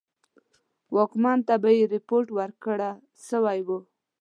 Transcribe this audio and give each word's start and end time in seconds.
واکمن 0.95 1.39
ته 1.47 1.55
به 1.61 1.69
یې 1.77 1.83
رپوټ 1.93 2.25
ورکړه 2.37 2.89
سوی 3.29 3.59
وو. 3.67 3.79